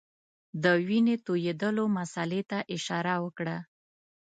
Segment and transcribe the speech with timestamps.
[0.63, 3.57] د وینو تویېدلو مسلې ته اشاره وکړه.